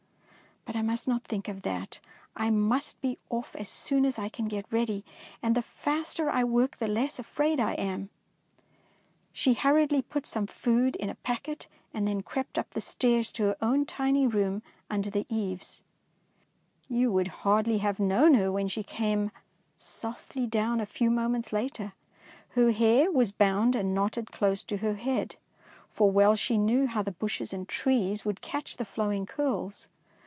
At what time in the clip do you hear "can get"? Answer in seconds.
4.29-4.71